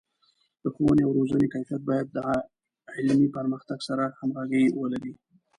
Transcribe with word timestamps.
د 0.63 0.65
ښوونې 0.73 1.03
او 1.05 1.11
روزنې 1.19 1.47
کیفیت 1.53 1.81
باید 1.89 2.07
د 2.11 2.17
علمي 2.95 3.27
پرمختګ 3.37 3.79
سره 3.87 4.03
همغږي 4.19 4.63
ولري. 4.79 5.13